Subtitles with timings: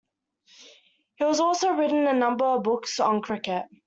[1.13, 3.65] He has also written a number of books on cricket.